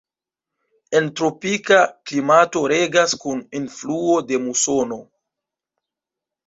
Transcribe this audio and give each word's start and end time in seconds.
En 0.99 1.09
tropika 1.19 1.77
klimato 2.11 2.65
regas 2.73 3.15
kun 3.27 3.45
influo 3.63 4.19
de 4.33 4.43
musono. 4.49 5.01